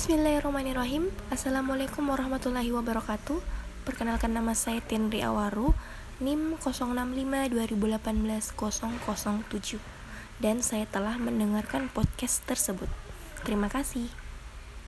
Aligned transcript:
Bismillahirrahmanirrahim. 0.00 1.12
Assalamualaikum 1.28 2.08
warahmatullahi 2.08 2.72
wabarakatuh. 2.72 3.36
Perkenalkan 3.84 4.32
nama 4.32 4.56
saya 4.56 4.80
Tenri 4.80 5.20
Awaru 5.20 5.76
NIM 6.24 6.56
065 6.56 7.52
Dan 10.40 10.64
saya 10.64 10.88
telah 10.88 11.20
mendengarkan 11.20 11.92
podcast 11.92 12.40
tersebut. 12.48 12.88
Terima 13.44 13.68
kasih. 13.68 14.08